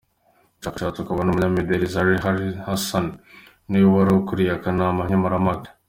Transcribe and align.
Umushabitsi 0.59 1.01
akaba 1.03 1.21
n'Umunyamideli 1.23 1.91
Zari 1.93 2.15
Hassan 2.67 3.05
niwe 3.69 3.87
wari 3.95 4.11
ukuriye 4.13 4.51
akanama 4.53 5.01
nkemurampaka. 5.07 5.69